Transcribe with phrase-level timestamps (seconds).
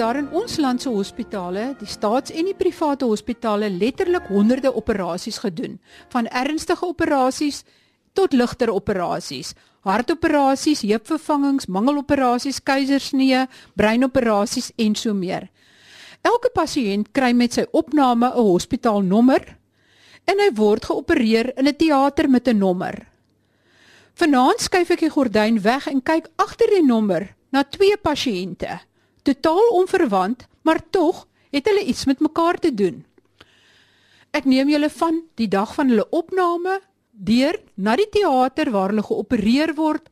[0.00, 5.38] daar in ons land se hospitale, die staats- en die private hospitale letterlik honderde operasies
[5.38, 7.64] gedoen, van ernstige operasies
[8.12, 9.52] tot ligter operasies,
[9.84, 15.50] hartoperasies, heupvervangings, mangeloperasies, keisersnee, breinoperasies en so meer.
[16.22, 19.56] Elke pasiënt kry met sy opname 'n hospitaalnommer
[20.24, 23.06] en hy word geopereer in 'n teater met 'n nommer.
[24.14, 28.80] Vanaand skuif ek die gordyn weg en kyk agter die nommer na twee pasiënte.
[29.22, 33.04] Totaal onverwant, maar tog het hulle iets met mekaar te doen.
[34.30, 36.78] Ek neem julle van die dag van hulle opname
[37.10, 40.06] deur na die teater waar hulle geopereer word,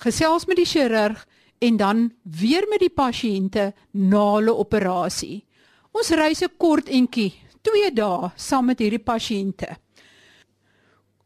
[0.00, 1.24] gesels met die chirurg
[1.58, 5.44] en dan weer met die pasiënte na hulle operasie.
[5.92, 9.76] Ons reis 'n kort entjie, 2 dae saam met hierdie pasiënte.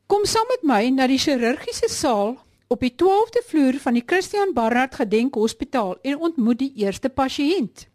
[0.07, 2.39] Kom saam met my na die chirurgiese saal
[2.71, 7.89] op die 12de vloer van die Christian Barnard Gedenk Hospitaal en ontmoet die eerste pasiënt.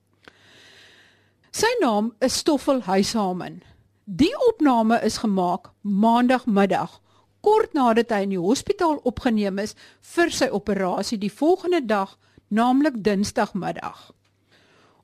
[1.55, 3.61] Sy naam is Stoffel Huishamen.
[4.03, 6.97] Die opname is gemaak maandagmiddag
[7.45, 9.77] kort nadat hy in die hospitaal opgeneem is
[10.15, 12.17] vir sy operasie die volgende dag,
[12.49, 14.09] naamlik Dinsdagmiddag.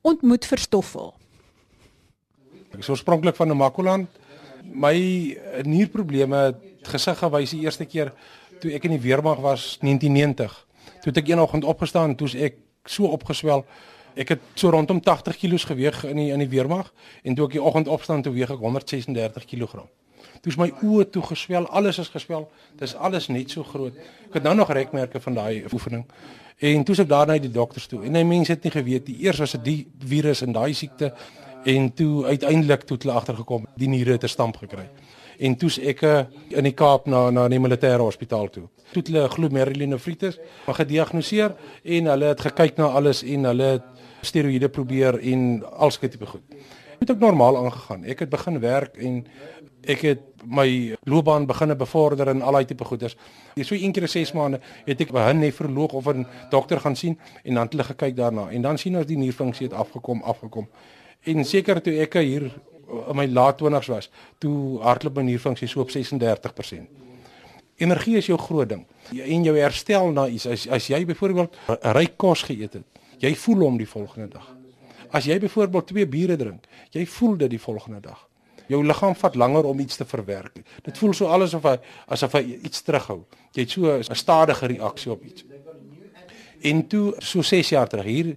[0.02, 1.14] Ontmoet verstoffel.
[2.74, 4.20] Ek is oorspronklik van Namakoland.
[4.68, 4.96] My
[5.64, 8.12] nierprobleme het gesig gewys die eerste keer
[8.62, 10.58] toe ek in die weermag was 1990.
[11.02, 13.66] Toe het ek eenoggend opgestaan, toe's ek so opgeswel.
[14.20, 16.92] Ek het so rondom 80 kg geweg in die in die weermag
[17.24, 19.86] en toe ek die oggend opstaan toe weeg ek 136 kg.
[20.42, 22.48] Toe's my oë toe geswel, alles is geswel.
[22.78, 23.98] Dis alles net so groot.
[24.30, 26.06] Ek het nou nog rekmerke van daai oefening.
[26.62, 28.04] En toe's ek daarna die dokters toe.
[28.06, 29.20] En hy mense het nie geweet nie.
[29.26, 31.14] Eers was dit die virus en daai siekte
[31.70, 34.90] en toe uiteindelik toe hulle agtergekom die niere het 'n stamp gekry.
[35.42, 36.04] En toe's ek
[36.54, 38.68] in die Kaap na na die militêre hospitaal toe.
[38.94, 40.38] Toe hulle glomerulonefritis
[40.68, 41.56] gediagnoseer
[41.98, 43.88] en hulle het gekyk na alles en hulle het
[44.22, 46.44] steroïde probeer en alske tipe goed.
[47.02, 48.06] Het ek normaal aangegaan.
[48.06, 49.24] Ek het begin werk en
[49.90, 53.18] ek het my loopbaan begine bevorder in al daai tipe goeders.
[53.58, 56.80] Jy so een keer in 6 maande het ek by 'n nefroloog of 'n dokter
[56.80, 59.76] gaan sien en dan het hulle gekyk daarna en dan sien ons die nierfunksie het
[59.76, 60.68] afgekom, afgekom.
[61.24, 62.52] En seker toe ek hier
[62.92, 66.88] in my laat 20's was, toe hardloop my nierfunksie so op 36%.
[67.82, 68.86] Energie is jou groot ding.
[69.12, 71.56] En jou herstel na iets as as jy byvoorbeeld
[71.98, 74.50] ryk kos geëet het, jy voel hom die volgende dag.
[75.12, 78.28] As jy byvoorbeeld twee biere drink, jy voel dit die volgende dag.
[78.72, 80.62] Jou liggaam vat langer om iets te verwerk.
[80.86, 81.76] Dit voel so alles of hy
[82.08, 83.24] asof hy iets terughou.
[83.52, 85.44] Jy het so 'n stadige reaksie op iets.
[86.62, 88.36] En toe so 6 jaar terug hier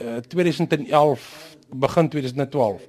[0.00, 2.82] uh, 2011 begin 2012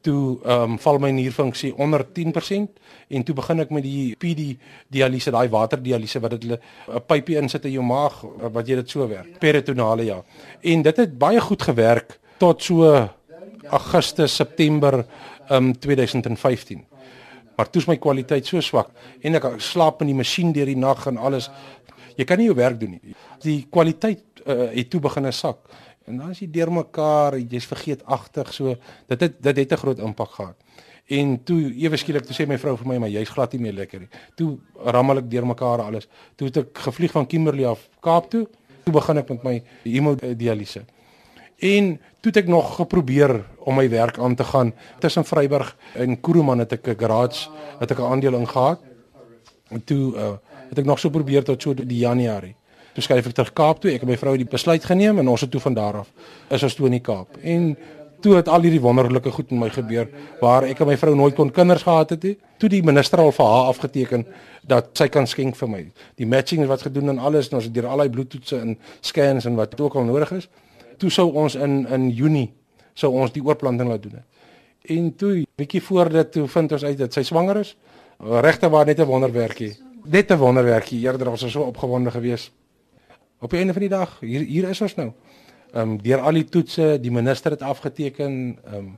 [0.00, 4.56] toe ehm um, val my nierfunksie onder 10% en toe begin ek met die PD
[4.88, 8.22] dialyse daai waterdialyse wat dit 'n pypie insit in jou maag
[8.52, 10.22] wat jy dit so werk peritonale ja
[10.62, 13.08] en dit het baie goed gewerk tot so
[13.70, 15.04] Augustus September
[15.50, 16.84] um 2015.
[17.56, 20.78] Maar toe is my kwaliteit so swak en ek slaap in die masjien deur die
[20.78, 21.50] nag en alles.
[22.18, 23.14] Jy kan nie jou werk doen nie.
[23.42, 25.60] Die kwaliteit uh, het toe begin sak.
[26.08, 28.76] En dan as jy deurmekaar, jy's vergeetagtig, so
[29.08, 30.56] dit het dit het 'n groot impak gehad.
[31.08, 33.72] En toe ewe skielik toe sê my vrou vir my maar jy's glad nie meer
[33.72, 34.08] lekker nie.
[34.36, 36.08] Toe rammel ek deurmekaar alles.
[36.36, 38.46] Toe het ek gevlieg van Kimberley af Kaap toe.
[38.84, 40.84] Toe begin ek met my hemodialyse.
[41.58, 46.20] En toe het ek nog geprobeer om my werk aan te gaan tussen Vryburg en
[46.20, 47.48] Kuruman het ek 'n garage
[47.80, 48.80] het ek 'n aandeel in gehad.
[49.68, 50.36] En toe uh,
[50.68, 52.54] het ek nog so probeer tot so die Januarie.
[52.98, 53.92] Toe skuif ek terug Kaap toe.
[53.94, 56.10] Ek en my vrou het die besluit geneem en ons het toe van daar af
[56.50, 57.38] is ons toe in die Kaap.
[57.46, 57.76] En
[58.24, 60.08] toe het al hierdie wonderlike goed met my gebeur
[60.40, 62.36] waar ek en my vrou nooit kon kinders gehad het nie.
[62.58, 64.26] Toe die minister al vir haar afgeteken
[64.66, 65.84] dat sy kan skenk vir my.
[66.18, 69.46] Die matching wat gedoen en alles en ons het deur al die bloedtoetse en scans
[69.46, 70.50] en wat ook al nodig is
[70.98, 72.48] toe sou ons in in Junie
[72.98, 74.22] sou ons die oorplanting laat doen.
[74.88, 77.76] En toe bietjie voor dit toe vind ons uit dat sy swanger is.
[78.18, 79.76] Regte waar net 'n wonderwerkie.
[80.04, 81.00] Net 'n wonderwerkie.
[81.00, 82.57] Eerder was ons so opgewonde geweest.
[83.40, 85.12] Op die einde van die dag, hier hier is ons nou.
[85.72, 88.92] Ehm um, deur al die toetse, die minister het afgeteken, ehm um,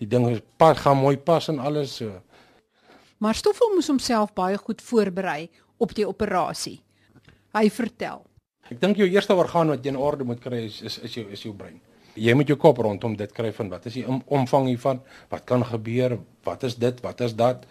[0.00, 2.20] die ding pas gaan mooi pas en alles so.
[3.18, 6.80] Maar Stoffel moes homself baie goed voorberei op die operasie.
[7.52, 8.22] Hy vertel
[8.70, 11.24] Ek dink jou eerste orgaan wat jy in orde moet kry is is is jou
[11.34, 11.80] is jou brein.
[12.14, 15.00] Jy moet jou kop rondom dit kry van wat is die omvang hiervan?
[15.30, 16.18] Wat kan gebeur?
[16.46, 17.00] Wat is dit?
[17.02, 17.66] Wat is dat?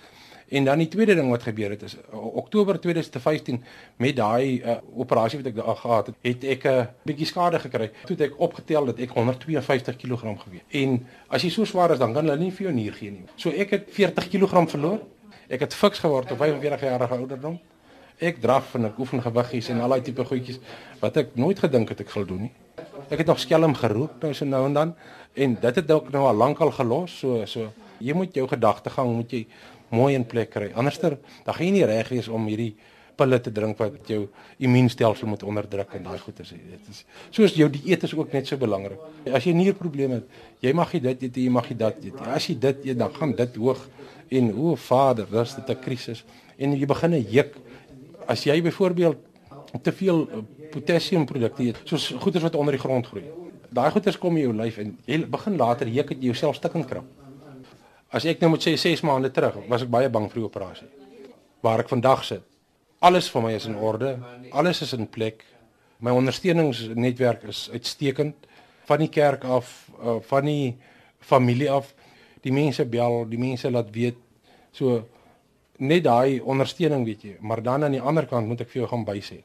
[0.50, 3.64] En dan die tweede ding wat gebeur het is Oktober 2015
[3.98, 7.60] met daai uh, operasie wat ek daar gehad het, het ek 'n uh, bietjie skade
[7.60, 7.92] gekry.
[8.06, 10.62] Toe het ek opgetel dat ek 152 kg geweg.
[10.70, 13.26] En as jy so swaar is, dan kan hulle nie vir jou nier gee nie.
[13.36, 15.00] So ek het 40 kg verloor.
[15.50, 17.60] Ek het fiks geword op 45 jarige ouderdom
[18.20, 20.60] ek draf en ek oefen gewiggies en al daai tipe goedjies
[21.00, 22.52] wat ek nooit gedink het ek sal doen nie.
[23.08, 24.96] Ek het nog skelm geroep nou so nou en dan
[25.40, 27.70] en dit het ook nou al lank al gelos so so
[28.04, 29.46] jy moet jou gedagtegang moet jy
[29.90, 30.72] mooi in plek kry.
[30.76, 32.74] Anderster dan gaan jy nie reg wees om hierdie
[33.20, 34.22] pille te drink wat jou
[34.64, 36.60] immuunstelsel moet onderdruk en daai goeie sê.
[36.60, 37.04] Dit is
[37.36, 39.00] soos jou dieet is ook net so belangrik.
[39.28, 42.22] As jy nierprobleme het, jy mag nie dit eet, jy mag nie dat eet.
[42.28, 43.82] As jy dit eet, dan gaan dit hoog
[44.40, 46.24] en o, Vader, dis dit 'n krisis
[46.58, 47.56] en jy begin juk.
[48.28, 49.18] As jy byvoorbeeld
[49.84, 53.26] te veel eh, potassiumprodukte eet, soos goeders wat onder die grond groei.
[53.70, 57.06] Daai goeders kom in jou lyf en jy begin later juk dit jouself stikkend krap.
[58.10, 60.88] As ek nou moet sê 6 maande terug, was ek baie bang vir die operasie.
[61.62, 62.46] Waar ek vandag sit,
[63.06, 64.16] alles vir my is in orde.
[64.52, 65.44] Alles is in plek.
[66.02, 68.48] My ondersteuningsnetwerk is uitstekend
[68.90, 69.70] van die kerk af,
[70.00, 70.74] uh, van die
[71.20, 71.94] familie af.
[72.42, 74.18] Die mense bel, die mense laat weet.
[74.74, 75.04] So
[75.80, 78.90] net daai ondersteuning, weet jy, maar dan aan die ander kant moet ek vir jou
[78.92, 79.44] gaan bysê.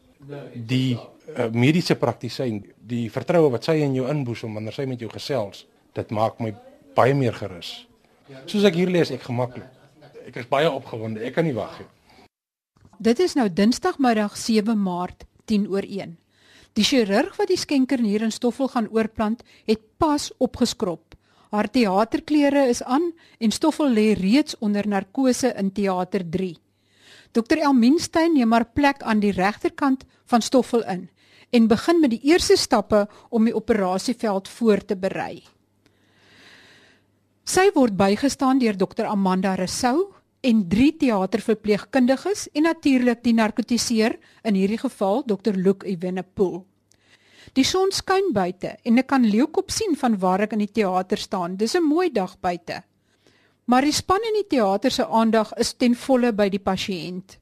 [0.54, 5.10] Die uh, mediese praktisyn, die vertroue wat sy in jou inboesem wanneer sy met jou
[5.12, 6.54] gesels, dit maak my
[6.96, 7.82] baie meer gerus.
[8.24, 9.68] Soos ek hier lees, ek gemaklik.
[10.24, 11.20] Ek is baie opgewonde.
[11.26, 11.88] Ek kan nie wag nie.
[13.04, 16.14] Dit is nou Dinsdagmiddag 7 Maart 10 oor 1.
[16.74, 21.14] Die chirurg wat die skenker hier in Stoffel gaan oorplant, het pas opgeskrop.
[21.54, 26.54] Haar teaterklere is aan en Stoffel lê reeds onder narkose in teater 3.
[27.36, 31.10] Dr Elminstein neem maar plek aan die regterkant van Stoffel in
[31.54, 35.44] en begin met die eerste stappe om die operasieveld voor te berei.
[37.44, 44.16] Sy word bygestaan deur Dr Amanda Resou en drie teaterverpleegkundiges en natuurlik die narkotiseer
[44.48, 46.62] in hierdie geval Dr Luke Evenepoel.
[47.52, 51.20] Die son skyn buite en ek kan leeukop sien van waar ek in die teater
[51.20, 51.60] staan.
[51.60, 52.80] Dis 'n mooi dag buite.
[53.66, 57.38] Maar die span in die teater se aandag is ten volle by die pasiënt.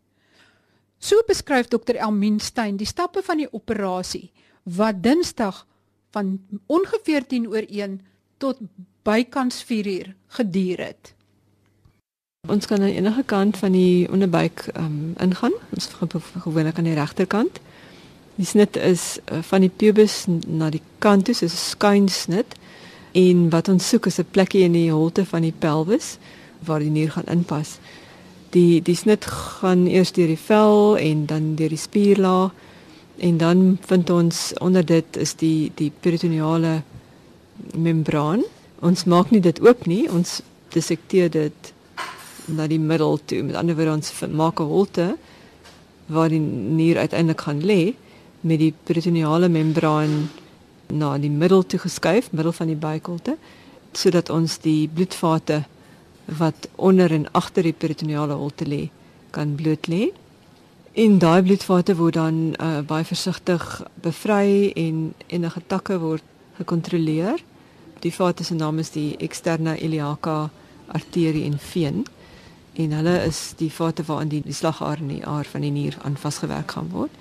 [0.98, 4.32] So beskryf Dr Elmien Stein die stappe van die operasie
[4.64, 5.66] wat Dinsdag
[6.10, 8.00] van ongeveer 10 oor 1
[8.38, 8.58] tot
[9.02, 11.14] bykans 4 uur geduur het.
[12.48, 15.52] Ons kan aan enige kant van die onderbuik um, ingaan.
[15.70, 15.88] Ons
[16.42, 17.60] gewoonlik aan die regterkant.
[18.34, 22.56] Die snit is uh, van die pubis na die kant toe, soos 'n skuin snit.
[23.12, 26.18] En wat ons soek is 'n plekkie in die holte van die pelvis
[26.58, 27.78] waar die nier gaan inpas.
[28.50, 32.50] Die die snit gaan eers deur die vel en dan deur die spierlaag
[33.18, 36.82] en dan vind ons onder dit is die die peritoneale
[37.74, 38.42] membraan.
[38.82, 40.40] Ons maak nie dit oop nie, ons
[40.74, 41.72] dissekteer dit
[42.50, 43.42] na die middel toe.
[43.46, 45.16] Met ander woorde ons maak 'n holte
[46.06, 47.94] waar die nier uiteindelik gaan lê
[48.40, 50.30] met die peritoneale membraan
[50.90, 53.36] na die middel toe geskuif, middel van die buikholte,
[53.92, 55.64] sodat ons die bloedvate
[56.26, 58.90] wat onder en agter die peritoneale holte lê,
[59.30, 60.10] kan bloot lê.
[60.92, 66.24] En daai bloedvate word dan uh, baie versigtig bevry en enige takke word
[66.58, 67.38] gekontroleer.
[68.02, 70.50] Die vate se naam is die eksterne iliaca
[70.86, 72.04] arterie en veen
[72.74, 75.98] en hulle is die vate waarin die, die slagaar in die aar van die nier
[76.02, 77.12] aan vasgewerk gaan word.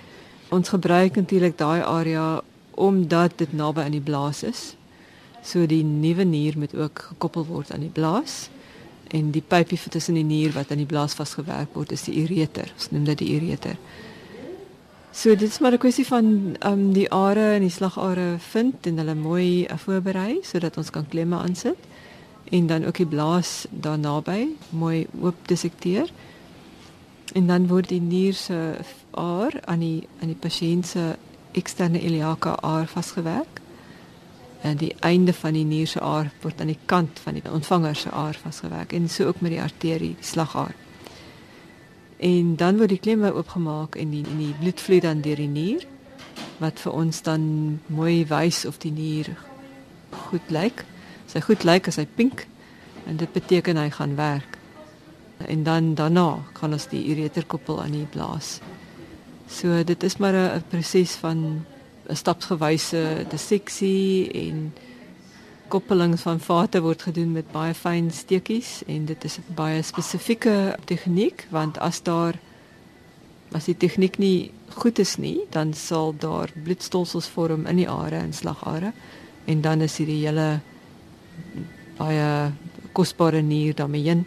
[0.50, 2.42] Ons gebruik natuurlik daai area
[2.72, 4.62] omdat dit naby aan die blaas is.
[5.44, 8.48] So die nuwe nier moet ook gekoppel word aan die blaas
[9.12, 12.72] en die pypie tussen die nier wat aan die blaas vasgewerk word is die ureter.
[12.78, 13.78] Ons noem dit die ureter.
[15.14, 18.98] So dit is maar 'n kwessie van um die are en die slagare vind en
[18.98, 21.78] hulle mooi uh, voorberei sodat ons kan klemme aansit
[22.50, 26.10] en dan ook die blaas daar naby mooi oop dissekteer.
[27.34, 28.78] En dan word die nier se
[29.12, 31.16] aar aan die aan die pasiënt se
[31.52, 33.62] eksterne iliaca aar vasgewerk.
[34.62, 37.96] En die einde van die nier se aar word aan die kant van die ontvanger
[37.96, 40.76] se aar vasgewerk en so ook met die arterie, die slagaar.
[42.22, 45.50] En dan word die klemme oopgemaak en die en die bloed vloei dan deur die
[45.50, 45.88] nier
[46.62, 47.44] wat vir ons dan
[47.90, 49.34] mooi wys of die nier
[50.30, 50.86] goed lyk
[51.32, 52.46] sy goed lyk as hy pink
[53.08, 54.58] en dit beteken hy gaan werk.
[55.48, 58.60] En dan daarna gaan ons die ureter koppel aan die blaas.
[59.50, 61.66] So dit is maar 'n proses van
[62.10, 64.74] 'n stapsgewyse disseksie en
[65.72, 70.76] koppelings van vate word gedoen met baie fyn steekies en dit is 'n baie spesifieke
[70.86, 72.36] tegniek want as daar
[73.52, 78.16] as die tegniek nie goed is nie, dan sal daar bloedstolsels vorm in die are
[78.16, 78.94] en slagare
[79.46, 80.62] en dan is hierdie hele
[81.98, 82.52] baie
[82.94, 84.26] kosbare nier daarmee heen.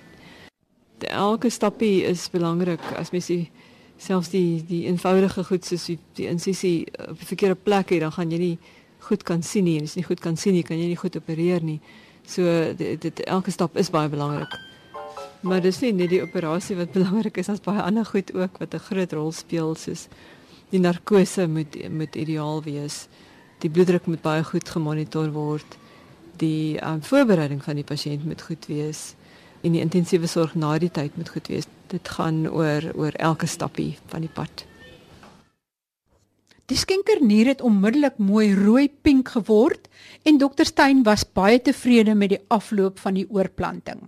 [0.99, 3.51] Elke stappie is belangrik as mens die
[3.97, 8.13] selfs die die eenvoudige goed soos die, die insisie op 'n verkeerde plek het, dan
[8.13, 8.59] gaan jy nie
[9.09, 9.81] goed kan sien nie.
[9.83, 11.81] As jy nie goed kan sien nie, kan jy nie goed opereer nie.
[12.27, 12.43] So
[12.77, 14.55] dit, dit elke stap is baie belangrik.
[15.45, 18.75] Maar dis nie net die operasie wat belangrik is, daar's baie ander goed ook wat
[18.75, 20.09] 'n groot rol speel soos
[20.71, 23.07] die narkose moet moet ideaal wees
[23.65, 25.79] Die bloeddruk moet baie goed gemonitor word.
[26.37, 29.15] Die um, voorbereiding van die pasiënt moet goed wees
[29.65, 31.69] en die intensiewe sorg na die tyd moet goed wees.
[31.89, 34.67] Dit gaan oor oor elke stappie van die pad.
[36.73, 39.89] Die skenkernier het onmiddellik mooi rooi pink geword
[40.25, 44.07] en dokter Stein was baie tevrede met die afloop van die oorplanting.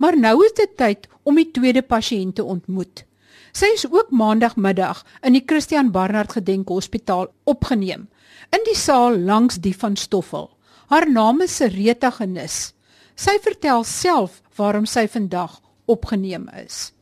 [0.00, 3.04] Maar nou is dit tyd om die tweede pasiënt te ontmoet.
[3.52, 8.08] Sy is ook maandagmiddag in die Christian Barnard Gedenkhospitaal opgeneem
[8.56, 10.48] in die saal langs die van Stoffel.
[10.88, 12.72] Haar naam is Sereta Genis.
[13.16, 16.95] Sy vertel self waarom sy vandag opgeneem is.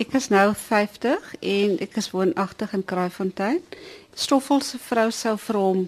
[0.00, 3.58] Ek is nou 50 en ek is woonagtig in Kraaifontein.
[4.16, 5.80] Stoffel se vrou sou vir hom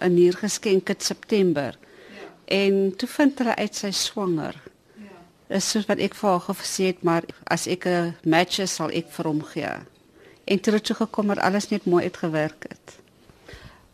[0.00, 1.76] 'n nier geskenk het September.
[2.16, 2.28] Ja.
[2.44, 4.56] En toe vind hulle uit sy swanger.
[4.94, 5.18] Ja.
[5.48, 8.88] Dis soos wat ek vir haar gesê het, maar as ek 'n match is, sal
[8.90, 9.74] ek vir hom gee.
[10.44, 12.96] En toe het toe gekom dat alles net mooi uitgewerk het.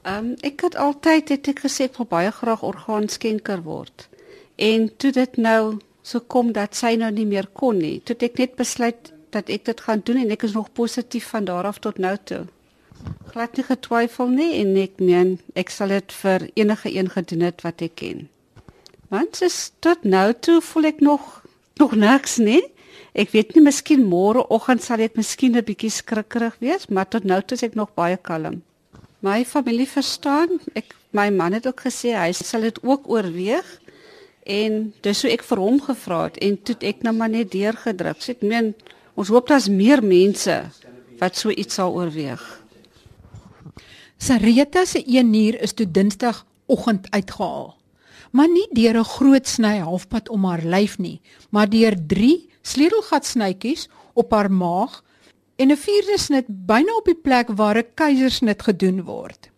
[0.03, 4.09] Ehm um, ek het altyd het ek gesê ek wil baie graag orgaanskenker word.
[4.57, 8.39] En toe dit nou so kom dat sy nou nie meer kon nie, toe ek
[8.39, 11.81] net besluit dat ek dit gaan doen en ek is nog positief van daar af
[11.85, 12.45] tot nou toe.
[13.33, 17.65] Glad nie getwyfel nie en ek meen ek sal dit vir enige een gedoen het
[17.67, 18.29] wat ek ken.
[19.13, 21.41] Want is tot nou toe voel ek nog
[21.81, 22.63] nog niks nie.
[23.13, 27.25] Ek weet nie miskien môre oggend sal ek miskien 'n bietjie skrikkerig wees, maar tot
[27.25, 28.63] nou toe is ek nog baie kalm.
[29.21, 30.61] My familie verstaan.
[30.75, 33.81] Ek my man het ook gesê hy sal dit ook oorweeg.
[34.43, 38.23] En dis hoe ek vir hom gevra het en toe ek nou maar net deurgedruk.
[38.23, 38.75] So ek meen
[39.15, 40.57] Ons hoop daar's meer mense
[41.21, 42.43] wat so iets sal oorweeg.
[44.17, 47.77] Sarita se een nier is toe Dinsdagoggend uitgehaal.
[48.33, 53.89] Maar nie deur 'n groot sny halfpad om haar lyf nie, maar deur 3 sleutelgatsnytjies
[54.15, 55.03] op haar maag
[55.57, 59.51] en 'n vierde snit byna op die plek waar 'n keisersnit gedoen word.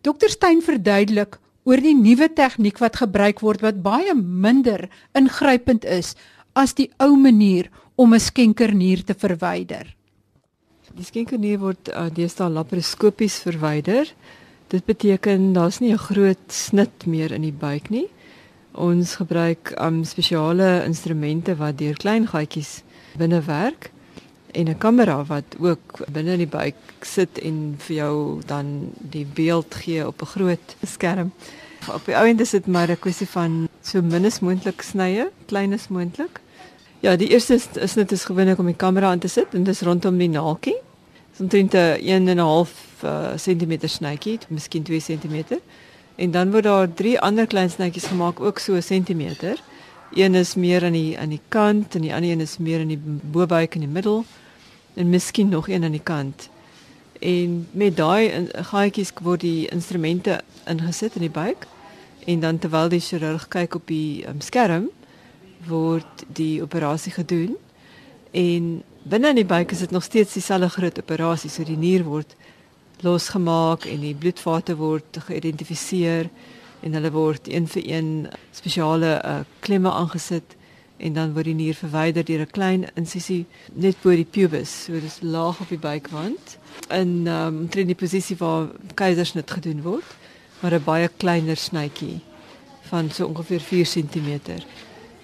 [0.00, 6.14] Dokter Stein verduidelik oor die nuwe tegniek wat gebruik word wat baie minder ingrypend is
[6.52, 9.86] as die ou manier om 'n skenkernier te verwyder.
[10.94, 14.06] Die skenkernier word uh, deesdae laparoskopies verwyder.
[14.70, 18.06] Dit beteken daar's nie 'n groot snit meer in die buik nie.
[18.72, 22.82] Ons gebruik um spesiale instrumente wat deur klein gaatjies
[23.18, 23.90] binne werk
[24.54, 29.26] en 'n kamera wat ook binne in die buik sit en vir jou dan die
[29.26, 31.32] beeld gee op 'n groot skerm.
[31.88, 35.30] Op die ou end is dit maar 'n kwessie van so min as moontlik snye,
[35.46, 36.40] klein as moontlik.
[37.00, 39.62] Ja, die eerste is, is net is gewoonlik om die kamera aan te sit en
[39.62, 40.74] dis rondom die naaltjie.
[41.36, 42.72] So omtrent 'n 1 en 'n half
[43.04, 45.60] uh, cm snytjie, miskien 2 cm.
[46.16, 49.62] En dan word daar drie ander klein snytjies gemaak ook so 'n sentimeter.
[50.14, 52.88] Een is meer aan die aan die kant en die ander een is meer in
[52.88, 53.00] die
[53.30, 54.24] bobuik in die middel
[54.94, 56.48] en miskien nog een aan die kant.
[57.20, 61.66] En met daai gaatjies word die instrumente ingesit in die buik
[62.24, 64.90] en dan terwyl die chirurg kyk op die um, skerm
[65.68, 67.56] word die operasie gedoen.
[68.30, 72.04] En binne in die buik is dit nog steeds dieselfde groot operasie so die nier
[72.04, 72.34] word
[73.06, 76.28] losgemaak en die bloedvate word geïdentifiseer
[76.82, 78.10] en hulle word een vir een
[78.54, 80.56] spesiale uh, klemme aangesit
[80.98, 85.00] en dan word die nier verwyder deur 'n klein insisie net bo die pubis so
[85.00, 86.58] dis laag op die buikwand.
[86.90, 90.16] In um, omtrent die posisie waar keisersnit gedoen word
[90.60, 92.20] maar 'n baie kleiner snytjie
[92.90, 94.60] van so ongeveer 4 cm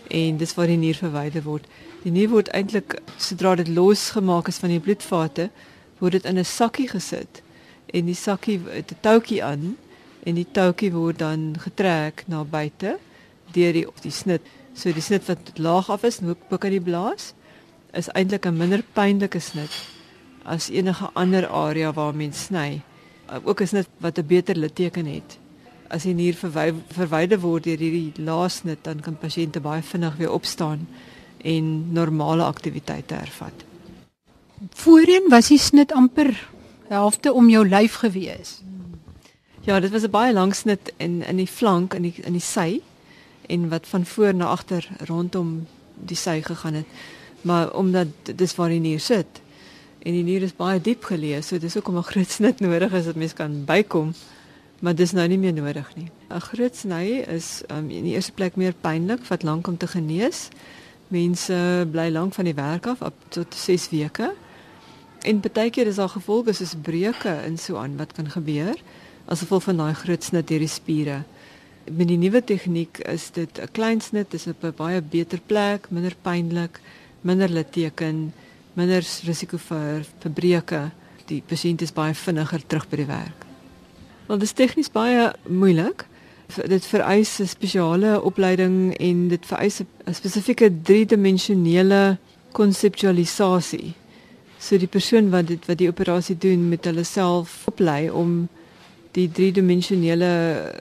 [0.08, 1.66] en dis waar die nier verwyder word.
[2.02, 5.48] Die nier word eintlik sodra dit losgemaak is van die bloedvate,
[5.98, 7.42] word dit in 'n sakkie gesit
[7.94, 9.76] en die sakkie het 'n toukie aan
[10.26, 12.98] en die toukie word dan getrek na buite
[13.52, 14.42] deur die of die snit.
[14.74, 17.34] So die snit wat laag af is, hoek bo kan die blaas
[17.92, 19.70] is eintlik 'n minder pynlike snit
[20.44, 22.82] as enige ander area waar mens sny.
[23.44, 25.38] Ook is dit wat 'n beter litteken het
[25.94, 30.88] as die nier verwyder word deur hierdie laasnit dan kan pasiënte baie vinnig weer opstaan
[31.44, 33.64] en normale aktiwiteite hervat.
[34.80, 36.32] Voorheen was die snit amper
[36.88, 38.60] helfte om jou lyf gewees.
[39.64, 42.40] Ja, dit was 'n baie lang snit in in die flank in die in die
[42.40, 42.80] sy
[43.48, 46.86] en wat van voor na agter rondom die sy gegaan het.
[47.40, 49.40] Maar omdat dis waar die nier sit
[50.02, 52.92] en die nier is baie diep geleë, so dis ook om 'n groot snit nodig
[52.92, 54.14] is dat mens kan bykom
[54.80, 56.10] maar dis nou nie meer nodig nie.
[56.30, 59.86] 'n Groot sny is um, in die eerste plek meer pynlik, vat lank om te
[59.86, 60.48] genees.
[61.08, 64.34] Mense bly lank van die werk af op tot 6 weke.
[65.22, 68.76] En baie keer is daar gevolge soos breuke en so aan wat kan gebeur
[69.24, 71.22] as gevolg van daai groot snit deur die spiere.
[71.84, 75.90] Met die nuwe tegniek is dit 'n klein snit, dis op 'n baie beter plek,
[75.90, 76.80] minder pynlik,
[77.20, 78.32] minder litteken,
[78.74, 80.90] minder risiko vir, vir breuke.
[81.26, 83.53] Die pasiënt is baie vinniger terug by die werk.
[84.26, 86.06] Wel, dit is tegnies baie moeilik.
[86.68, 92.16] Dit vereis 'n spesiale opleiding en dit vereis 'n spesifieke driedimensionele
[92.52, 93.92] konseptualisasie.
[94.58, 98.48] So die persoon wat dit wat die operasie doen met hulle self oplei om
[99.12, 100.72] die driedimensionele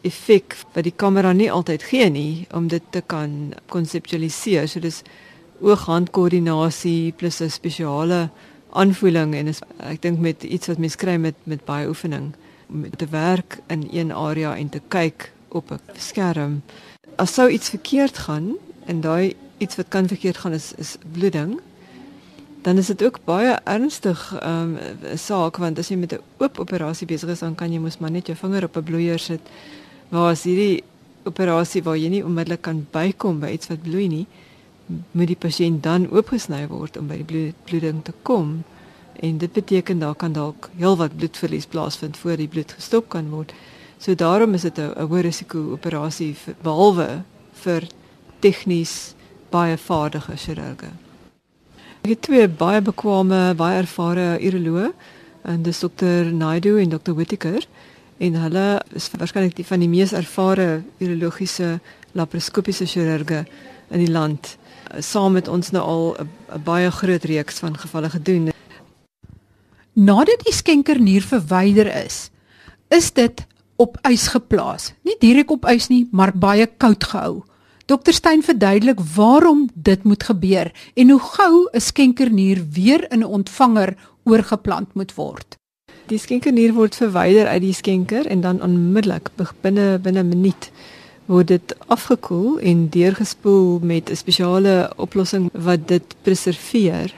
[0.00, 4.68] effek wat die kamera nie altyd gee nie om dit te kan konseptualiseer.
[4.68, 5.02] So dis
[5.60, 8.30] oog-hand-koördinasie plus 'n spesiale
[8.70, 12.34] aanvoeling en is, ek dink met iets wat mens kry met met baie oefening
[12.96, 16.62] te werk in een area en te kyk op 'n skerm.
[17.16, 21.60] As sou iets verkeerd gaan en daai iets wat kan verkeerd gaan is is bloeding,
[22.62, 24.78] dan is dit ook baie ernstig 'n um,
[25.14, 28.10] saak want as jy met 'n oop operasie besig is dan kan jy mos maar
[28.10, 29.40] net jou vinger op 'n bloeier sit.
[30.08, 30.82] Waar as hierdie
[31.24, 34.26] operasie waar jy nie onmiddellik kan bykom by iets wat bloei nie,
[35.10, 38.64] moet die pasiënt dan oopgesny word om by die bloeding te kom
[39.20, 43.54] en dit beteken daar kan dalk heelwat bloedverlies plaasvind voor die bloed gestop kan word.
[43.98, 47.88] So daarom is dit 'n hoë risiko operasie behalwe vir
[48.40, 49.14] tegnies
[49.50, 50.90] baie vaardige chirurge.
[52.02, 54.92] Ek het twee baie bekwame, baie ervare uroloë
[55.42, 57.66] en dis dokter Naidu en dokter Whittaker
[58.18, 61.80] en hulle is waarskynlik die van die mees ervare urologiese
[62.12, 63.44] laparoskopiese chirurge
[63.90, 64.56] in die land.
[64.98, 68.52] Saam met ons nou al 'n baie groot reeks van gevalle gedoen.
[69.96, 72.26] Nadat die skenkernier verwyder is,
[72.92, 73.38] is dit
[73.80, 74.90] op ys geplaas.
[75.08, 77.46] Nie direk op ys nie, maar baie koud gehou.
[77.88, 80.68] Dokter Stein verduidelik waarom dit moet gebeur
[81.00, 85.56] en hoe gou 'n skenkernier weer in 'n ontvanger oorgeplant moet word.
[86.06, 89.30] Die skenkernier word verwyder uit die skenker en dan onmiddellik
[89.62, 90.70] binne binne 'n minuut
[91.26, 97.14] word dit afgekoel en deurgespoel met 'n spesiale oplossing wat dit preserveer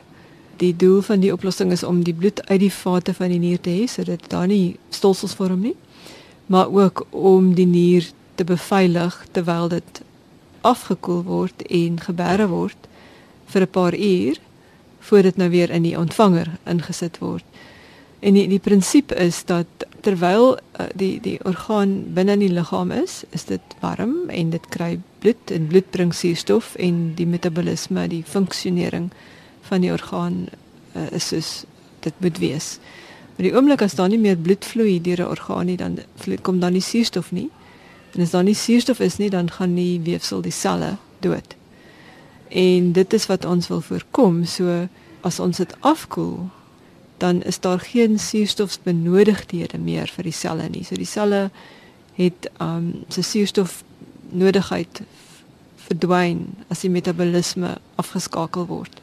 [0.58, 3.60] die doel van die oplossing is om die bloed uit die vate van die nier
[3.60, 5.76] te hê sodat daar nie stolsels vorm nie
[6.46, 10.02] maar ook om die nier te beveilig terwyl dit
[10.60, 12.88] afgekoel word en geberre word
[13.52, 14.36] vir 'n paar uur
[14.98, 17.44] voordat dit nou weer in die ontvanger ingesit word.
[18.20, 22.90] En die die prinsip is dat terwyl uh, die die orgaan binne in die liggaam
[22.90, 28.08] is, is dit warm en dit kry bloed en bloed bring suurstof en die metabolisme,
[28.08, 29.10] die funksionering
[29.68, 30.46] van die orgaan
[30.96, 31.52] uh, is soos
[32.04, 32.78] dit moet wees.
[33.36, 36.38] Maar die oomblik as daar nie meer bloed vloei deur 'n orgaan nie, dan vloei,
[36.42, 37.50] kom dan nie suurstof nie.
[38.14, 41.54] En as daar nie suurstof is nie, dan gaan die weefsel, die selle dood.
[42.48, 44.44] En dit is wat ons wil voorkom.
[44.44, 44.88] So
[45.20, 46.50] as ons dit afkoel,
[47.18, 50.84] dan is daar geen suurstofbenodigdhede meer vir die selle nie.
[50.84, 51.50] So die selle
[52.14, 53.84] het um se suurstof
[54.30, 55.02] nodigheid
[55.76, 59.00] verdwyn as die metabolisme afgeskakel word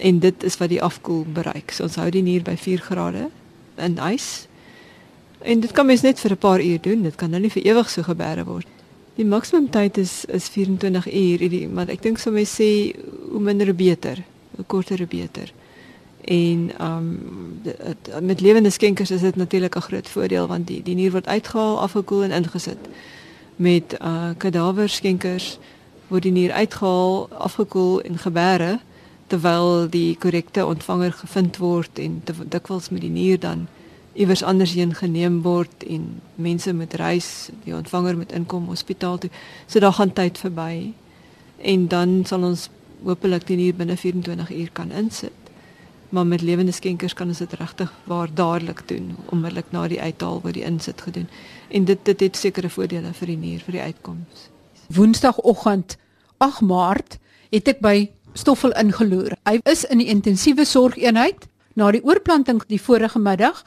[0.00, 1.70] en dit is wat die afkoel bereik.
[1.70, 3.28] So ons hou die nier by 4 grade
[3.76, 4.46] in ys.
[5.40, 7.02] En dit kan mens net vir 'n paar uur doen.
[7.02, 8.66] Dit kan nou nie vir ewig so gebeere word.
[9.14, 12.94] Die maksimum tyd is is 24 uur, maar ek dink sou mens sê
[13.30, 14.22] hoe minder hoe beter,
[14.56, 15.52] hoe korter hoe beter.
[16.24, 17.62] En um
[18.20, 21.80] met lewende skenkers is dit natuurlik 'n groot voordeel want die die nier word uitgehaal,
[21.80, 22.78] afgekoel en ingesit.
[23.56, 25.58] Met uh kadaver skenkers
[26.08, 28.80] word die nier uitgehaal, afgekoel en gebeere
[29.30, 33.68] terwyl die korrekte ontvanger gevind word en dikwels met die nier dan
[34.18, 39.30] iewers anders heen geneem word en mense moet reis, die ontvanger moet inkom hospitaal toe.
[39.66, 40.92] So daar gaan tyd verby
[41.62, 42.68] en dan sal ons
[43.04, 45.36] hopelik die nier binne 24 uur kan insit.
[46.10, 50.40] Maar met lewende skenkers kan ons dit regtig waar dadelik doen, onmiddellik na die uithaal
[50.42, 51.28] word die insit gedoen.
[51.68, 54.48] En dit dit het sekere voordele vir die nier vir die uitkoms.
[54.90, 55.96] Woensdagoggend
[56.42, 59.34] 8 Maart het ek by Stoffel ingeloer.
[59.48, 63.62] Hy is in die intensiewe sorgeenheid na die oorplanting die vorige middag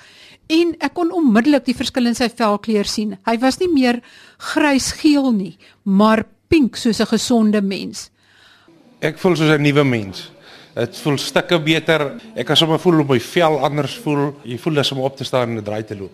[0.52, 3.18] en ek kon onmiddellik die verskil in sy velkleur sien.
[3.28, 4.02] Hy was nie meer
[4.54, 8.10] grysgeel nie, maar pink soos 'n gesonde mens.
[9.02, 10.30] Ek voel soos 'n nuwe mens.
[10.76, 12.20] Dit voel stukke beter.
[12.36, 14.36] Ek kan sommer voel op my vel anders voel.
[14.44, 16.12] Jy voel as om op te staan en 'n draai te loop.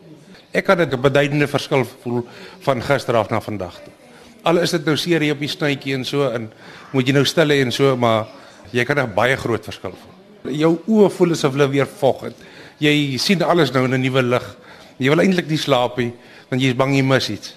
[0.52, 2.26] Ek kan 'n beduidende verskil voel
[2.60, 3.99] van gister af na vandag toe.
[4.44, 6.50] Al is dit nou seer hier op die snytjie en so en
[6.94, 8.28] moet jy nou stil hê en so, maar
[8.72, 10.54] jy kan 'n baie groot verskil voel.
[10.54, 12.36] Jou oë voel asof hulle weer vog het.
[12.80, 14.58] Jy sien alles nou in 'n nuwe lig.
[14.98, 16.14] Jy wil eintlik nie slaap nie
[16.50, 17.56] want jy is bang jy mis iets.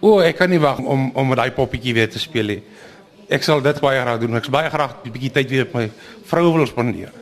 [0.00, 2.62] O, ek kan nie wag om om met daai poppietjie weer te speel nie.
[3.28, 4.36] Ek sal dit baie graag doen.
[4.36, 5.90] Ek's baie graag 'n bietjie tyd weer met my
[6.24, 7.12] vrou wil spandeer.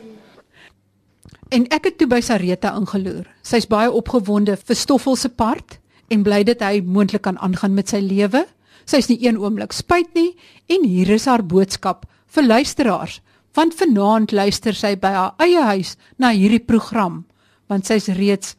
[1.51, 3.25] En ek het toe by Sareta ingeloer.
[3.43, 7.89] Sy's baie opgewonde vir Stoffel se part en bly dit hy moontlik kan aangaan met
[7.89, 8.45] sy lewe.
[8.85, 10.33] Sy's nie een oomblik spyt nie
[10.71, 13.19] en hier is haar boodskap vir luisteraars,
[13.55, 17.25] want vanaand luister sy by haar eie huis na hierdie program,
[17.67, 18.55] want sy's reeds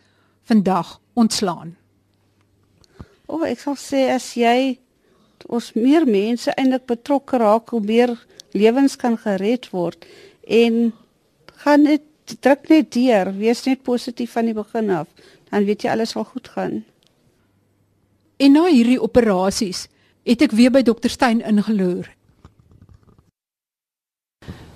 [0.48, 1.76] vandag ontslaan?
[3.26, 4.76] O, oh, ek sal sê as jy
[5.48, 8.14] ons meer mense eintlik betrokke raak, hoe meer
[8.52, 10.04] lewens kan gered word
[10.44, 10.92] en
[11.64, 12.04] gaan dit
[12.42, 15.08] druk net deur, wees net positief van die begin af,
[15.50, 16.82] dan weet jy alles sal goed gaan.
[18.42, 19.87] En na hierdie operasies
[20.22, 22.08] het ek weer by dokter Steyn ingeloer.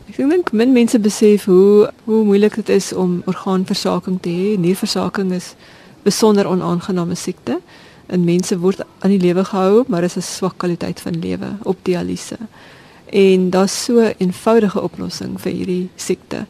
[0.06, 4.54] Ek dink min mense besef hoe hoe moeilik dit is om orgaanversaking te hê.
[4.58, 5.54] Nierversaking is
[6.06, 7.60] besonder onaangename siekte.
[8.06, 11.48] En mense word aan die lewe gehou, maar dit is 'n swak kwaliteit van lewe
[11.62, 12.38] op dialyse.
[13.12, 16.46] En daar's so 'n eenvoudige oplossing vir hierdie siekte.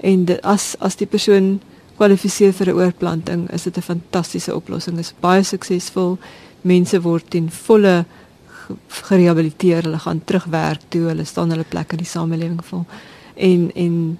[0.00, 1.60] En dit, as as die persoon
[1.96, 4.96] kwalifiseer vir 'n oorplanting, is dit 'n fantastiese oplossing.
[4.96, 6.18] Dit is baie suksesvol.
[6.60, 8.04] Mense word ten volle
[8.88, 12.84] gerehabiliteer, hulle gaan terugwerk toe, hulle staan hulle plek in die samelewing vol.
[13.34, 14.18] En en,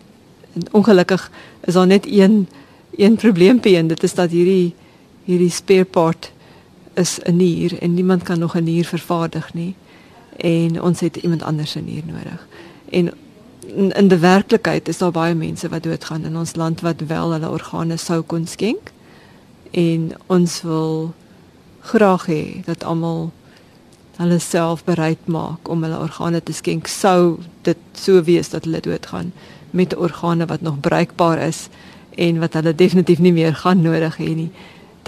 [0.55, 2.49] en ongelukkig is daar net een
[2.97, 4.75] een probleempie en dit is dat hierdie
[5.25, 6.33] hierdie spare part
[6.95, 9.75] is 'n nier en niemand kan nog 'n nier vervaardig nie.
[10.37, 12.47] En ons het iemand anders 'n nier nodig.
[12.91, 13.13] En
[13.77, 17.33] in, in die werklikheid is daar baie mense wat doodgaan in ons land wat wel
[17.33, 18.93] hulle organe sou kon skenk.
[19.71, 21.15] En ons wil
[21.81, 23.33] graag hê dat almal
[24.21, 28.83] hulle self bereid maak om hulle organe te skenk sou dit so wees dat hulle
[28.85, 29.33] doodgaan
[29.77, 31.69] met organe wat nog bruikbaar is
[32.21, 34.51] en wat hulle definitief nie meer gaan nodig hê nie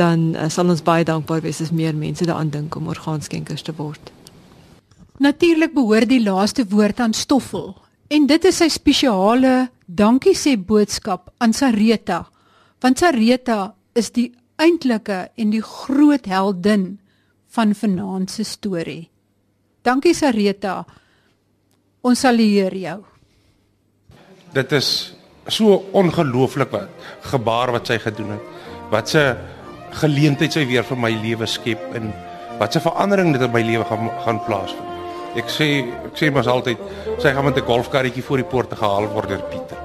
[0.00, 3.74] dan uh, sal ons baie dankbaar wees as meer mense daaraan dink om orgaanskenkers te
[3.76, 4.12] word.
[5.20, 7.74] Natuurlik behoort die laaste woord aan Stoffel
[8.08, 12.24] en dit is sy spesiale dankie sê boodskap aan Sareta
[12.80, 14.30] want Sareta is die
[14.62, 16.96] eintlike en die groot heldin
[17.52, 19.10] van vanaand se storie.
[19.82, 20.82] Dankie Sareta.
[22.02, 22.98] Ons sal leer jou.
[24.52, 24.88] Dit is
[25.50, 28.46] so ongelooflik wat gebaar wat sy gedoen het.
[28.92, 29.24] Wat sy
[30.02, 32.12] geleentheid sy weer vir my lewe skep en
[32.58, 34.88] wat 'n verandering dit in my lewe gaan gaan plaasvind.
[35.36, 35.68] Ek sê
[36.06, 36.78] ek sê mos altyd
[37.18, 39.78] sy gaan met 'n golfkarretjie voor die poort te gehaal word deur Pieter.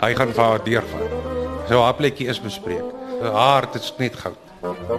[0.00, 1.10] Hy gaan vir haar deurgaan.
[1.68, 2.84] So haar plekkie is bespreek.
[3.22, 4.49] Haar hart is net goud.
[4.62, 4.90] Thank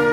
[0.00, 0.05] you.